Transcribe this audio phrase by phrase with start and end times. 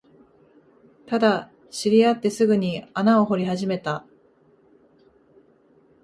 [1.05, 4.03] ただ、知り合ってすぐに穴を掘り始めた